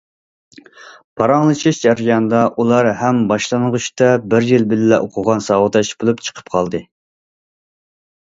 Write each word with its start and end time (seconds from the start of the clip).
پاراڭلىشىش 1.19 1.81
جەريانىدا 1.83 2.39
ئۇلار 2.63 2.89
ھەم 3.01 3.19
باشلانغۇچتا 3.33 4.09
بىر 4.33 4.49
يىل 4.53 4.67
بىللە 4.73 5.01
ئوقۇغان 5.05 5.45
ساۋاقداش 5.51 5.93
بولۇپ 6.01 6.25
چىقىپ 6.31 6.51
قالدى. 6.57 6.83